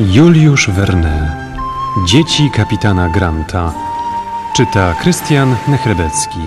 Juliusz 0.00 0.70
Verne 0.70 1.36
Dzieci 2.06 2.50
kapitana 2.50 3.08
Granta 3.08 3.74
Czyta 4.56 4.94
Krystian 4.94 5.56
Nechrebecki 5.68 6.38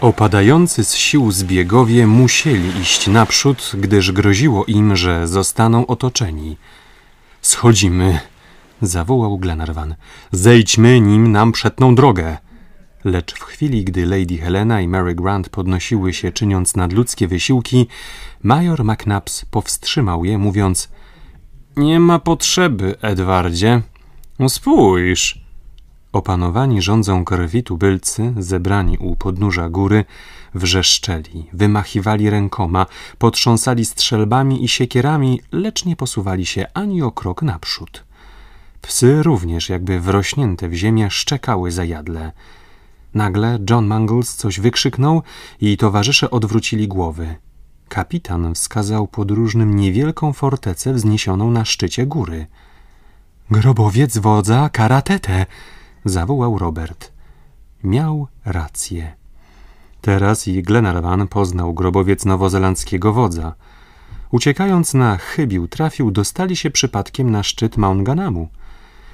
Opadający 0.00 0.84
z 0.84 0.94
sił 0.94 1.32
zbiegowie 1.32 2.06
musieli 2.06 2.80
iść 2.80 3.06
naprzód, 3.06 3.72
gdyż 3.78 4.12
groziło 4.12 4.64
im, 4.64 4.96
że 4.96 5.28
zostaną 5.28 5.86
otoczeni. 5.86 6.56
Schodzimy, 7.42 8.20
zawołał 8.82 9.38
Glenarvan. 9.38 9.94
Zejdźmy, 10.30 11.00
nim 11.00 11.32
nam 11.32 11.52
przetną 11.52 11.94
drogę. 11.94 12.38
Lecz 13.04 13.34
w 13.34 13.42
chwili, 13.42 13.84
gdy 13.84 14.06
Lady 14.06 14.38
Helena 14.38 14.80
i 14.80 14.88
Mary 14.88 15.14
Grant 15.14 15.48
podnosiły 15.48 16.12
się, 16.12 16.32
czyniąc 16.32 16.76
nadludzkie 16.76 17.28
wysiłki, 17.28 17.86
major 18.42 18.84
McNabbs 18.84 19.44
powstrzymał 19.44 20.24
je, 20.24 20.38
mówiąc 20.38 20.88
Nie 21.76 22.00
ma 22.00 22.18
potrzeby, 22.18 22.94
Edwardzie. 23.00 23.82
Spójrz. 24.48 25.42
Opanowani 26.12 26.82
rządzą 26.82 27.24
krwi 27.24 27.62
tubylcy, 27.62 28.34
zebrani 28.38 28.98
u 28.98 29.16
podnóża 29.16 29.68
góry, 29.68 30.04
wrzeszczeli, 30.54 31.46
wymachiwali 31.52 32.30
rękoma, 32.30 32.86
potrząsali 33.18 33.84
strzelbami 33.84 34.64
i 34.64 34.68
siekierami, 34.68 35.40
lecz 35.52 35.84
nie 35.84 35.96
posuwali 35.96 36.46
się 36.46 36.66
ani 36.74 37.02
o 37.02 37.10
krok 37.10 37.42
naprzód. 37.42 38.04
Psy 38.82 39.22
również, 39.22 39.68
jakby 39.68 40.00
wrośnięte 40.00 40.68
w 40.68 40.74
ziemię, 40.74 41.10
szczekały 41.10 41.70
zajadle. 41.70 42.32
Nagle 43.14 43.58
John 43.70 43.86
Mangles 43.86 44.34
coś 44.34 44.60
wykrzyknął 44.60 45.22
i 45.60 45.76
towarzysze 45.76 46.30
odwrócili 46.30 46.88
głowy. 46.88 47.36
Kapitan 47.88 48.54
wskazał 48.54 49.06
podróżnym 49.06 49.76
niewielką 49.76 50.32
fortecę 50.32 50.92
wzniesioną 50.92 51.50
na 51.50 51.64
szczycie 51.64 52.06
góry. 52.06 52.46
Grobowiec 53.50 54.18
wodza 54.18 54.68
Karatete! 54.68 55.46
zawołał 56.04 56.58
Robert. 56.58 57.12
Miał 57.84 58.26
rację. 58.44 59.12
Teraz 60.00 60.48
i 60.48 60.62
Glenarvan 60.62 61.28
poznał 61.28 61.74
grobowiec 61.74 62.24
nowozelandzkiego 62.24 63.12
wodza. 63.12 63.54
Uciekając 64.30 64.94
na 64.94 65.16
chybił 65.16 65.68
trafił, 65.68 66.10
dostali 66.10 66.56
się 66.56 66.70
przypadkiem 66.70 67.30
na 67.30 67.42
szczyt 67.42 67.76
Mount 67.76 68.02
Ganamu. 68.02 68.48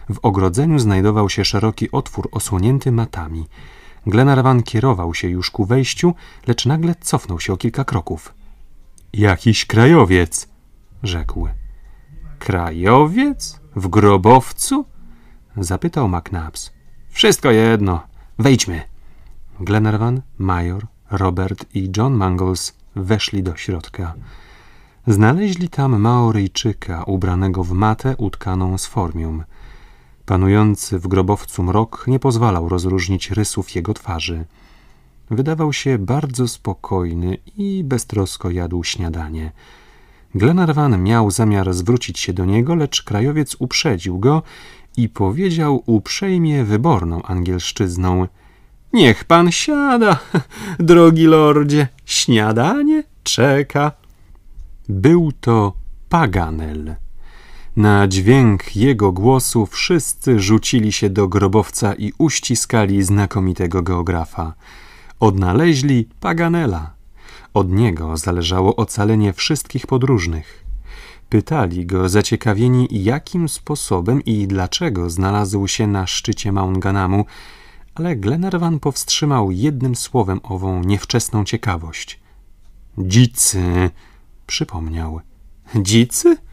W 0.08 0.18
ogrodzeniu 0.22 0.78
znajdował 0.78 1.28
się 1.28 1.44
szeroki 1.44 1.90
otwór 1.90 2.28
osłonięty 2.32 2.92
matami. 2.92 3.46
Glenarvan 4.08 4.62
kierował 4.62 5.14
się 5.14 5.28
już 5.28 5.50
ku 5.50 5.64
wejściu, 5.64 6.14
lecz 6.46 6.66
nagle 6.66 6.94
cofnął 7.00 7.40
się 7.40 7.52
o 7.52 7.56
kilka 7.56 7.84
kroków. 7.84 8.34
Jakiś 9.12 9.66
krajowiec, 9.66 10.48
rzekł. 11.02 11.48
Krajowiec? 12.38 13.60
W 13.76 13.88
grobowcu? 13.88 14.84
zapytał 15.56 16.08
McNabbs. 16.08 16.72
Wszystko 17.10 17.50
jedno. 17.50 18.00
Wejdźmy. 18.38 18.82
Glenarvan, 19.60 20.22
Major, 20.38 20.86
Robert 21.10 21.64
i 21.74 21.90
John 21.96 22.14
Mangles 22.14 22.76
weszli 22.96 23.42
do 23.42 23.56
środka. 23.56 24.14
Znaleźli 25.06 25.68
tam 25.68 26.00
Maoryjczyka 26.00 27.04
ubranego 27.04 27.64
w 27.64 27.72
matę 27.72 28.16
utkaną 28.16 28.78
z 28.78 28.86
formium. 28.86 29.44
Panujący 30.28 30.98
w 30.98 31.08
grobowcu 31.08 31.62
mrok 31.62 32.04
nie 32.06 32.18
pozwalał 32.18 32.68
rozróżnić 32.68 33.30
rysów 33.30 33.74
jego 33.74 33.94
twarzy. 33.94 34.44
Wydawał 35.30 35.72
się 35.72 35.98
bardzo 35.98 36.48
spokojny 36.48 37.36
i 37.56 37.84
beztrosko 37.84 38.50
jadł 38.50 38.84
śniadanie. 38.84 39.52
Glenarvan 40.34 41.02
miał 41.02 41.30
zamiar 41.30 41.74
zwrócić 41.74 42.18
się 42.18 42.32
do 42.32 42.44
niego, 42.44 42.74
lecz 42.74 43.02
krajowiec 43.02 43.56
uprzedził 43.58 44.18
go 44.18 44.42
i 44.96 45.08
powiedział 45.08 45.82
uprzejmie 45.86 46.64
wyborną 46.64 47.22
angielszczyzną 47.22 48.28
Niech 48.92 49.24
pan 49.24 49.52
siada, 49.52 50.18
drogi 50.90 51.24
lordzie, 51.24 51.88
śniadanie 52.04 53.02
czeka. 53.22 53.92
Był 54.88 55.32
to 55.40 55.72
Paganel. 56.08 56.96
Na 57.78 58.08
dźwięk 58.08 58.76
jego 58.76 59.12
głosu 59.12 59.66
wszyscy 59.66 60.40
rzucili 60.40 60.92
się 60.92 61.10
do 61.10 61.28
grobowca 61.28 61.94
i 61.94 62.12
uściskali 62.18 63.02
znakomitego 63.02 63.82
geografa. 63.82 64.54
Odnaleźli 65.20 66.08
Paganela. 66.20 66.94
Od 67.54 67.72
niego 67.72 68.16
zależało 68.16 68.76
ocalenie 68.76 69.32
wszystkich 69.32 69.86
podróżnych. 69.86 70.64
Pytali 71.28 71.86
go 71.86 72.08
zaciekawieni, 72.08 72.88
jakim 72.90 73.48
sposobem 73.48 74.24
i 74.24 74.46
dlaczego 74.46 75.10
znalazł 75.10 75.66
się 75.66 75.86
na 75.86 76.06
szczycie 76.06 76.52
Mount 76.52 76.78
Ganamu, 76.78 77.24
ale 77.94 78.16
Glenarvan 78.16 78.80
powstrzymał 78.80 79.50
jednym 79.50 79.96
słowem 79.96 80.40
ową 80.42 80.84
niewczesną 80.84 81.44
ciekawość. 81.44 82.20
Dzicy, 82.98 83.90
przypomniał. 84.46 85.20
Dzicy? 85.74 86.47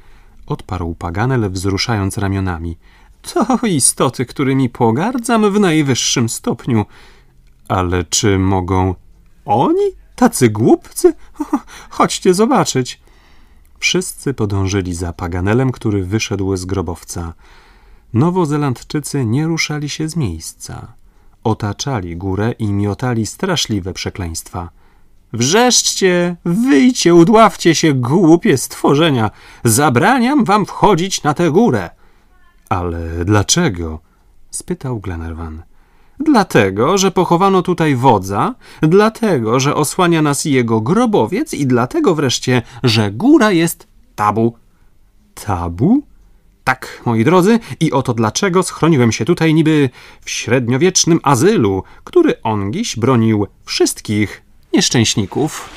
Odparł 0.48 0.96
Paganel, 0.96 1.50
wzruszając 1.52 2.18
ramionami. 2.18 2.78
To 3.22 3.68
istoty, 3.68 4.26
którymi 4.26 4.70
pogardzam 4.70 5.54
w 5.54 5.60
najwyższym 5.60 6.30
stopniu. 6.30 6.86
Ale 7.68 8.04
czy 8.04 8.40
mogą 8.40 8.96
oni? 9.46 9.86
Tacy 10.16 10.50
głupcy? 10.50 11.14
Chodźcie 11.90 12.34
zobaczyć. 12.34 13.02
Wszyscy 13.80 14.34
podążyli 14.34 14.94
za 14.94 15.14
Paganelem, 15.14 15.72
który 15.72 16.06
wyszedł 16.06 16.56
z 16.56 16.66
grobowca. 16.66 17.34
Nowozelandczycy 18.14 19.26
nie 19.26 19.48
ruszali 19.48 19.90
się 19.90 20.10
z 20.10 20.16
miejsca. 20.16 20.94
Otaczali 21.44 22.18
górę 22.18 22.52
i 22.60 22.74
miotali 22.74 23.26
straszliwe 23.26 23.94
przekleństwa. 23.94 24.70
Wrzeszczcie, 25.34 26.36
wyjdźcie, 26.46 27.16
udławcie 27.16 27.76
się, 27.76 27.94
głupie 27.94 28.58
stworzenia. 28.58 29.32
Zabraniam 29.64 30.46
wam 30.46 30.66
wchodzić 30.66 31.24
na 31.24 31.34
tę 31.34 31.52
górę. 31.52 31.90
Ale 32.70 33.26
dlaczego? 33.26 34.00
spytał 34.52 35.00
Glenarvan. 35.00 35.64
Dlatego, 36.20 36.98
że 36.98 37.12
pochowano 37.12 37.62
tutaj 37.62 37.96
wodza, 37.96 38.56
dlatego, 38.82 39.60
że 39.60 39.76
osłania 39.76 40.22
nas 40.22 40.46
jego 40.46 40.82
grobowiec 40.82 41.54
i 41.54 41.68
dlatego 41.68 42.16
wreszcie, 42.16 42.62
że 42.84 43.12
góra 43.12 43.52
jest 43.52 43.88
tabu. 44.16 44.58
Tabu? 45.46 46.04
Tak, 46.64 47.02
moi 47.06 47.24
drodzy, 47.24 47.60
i 47.80 47.92
oto 47.92 48.14
dlaczego 48.14 48.64
schroniłem 48.64 49.12
się 49.12 49.26
tutaj 49.26 49.54
niby 49.54 49.90
w 50.22 50.30
średniowiecznym 50.30 51.20
azylu, 51.24 51.84
który 52.04 52.42
ongiś 52.42 52.96
bronił 52.96 53.48
wszystkich 53.66 54.45
nieszczęśników. 54.76 55.70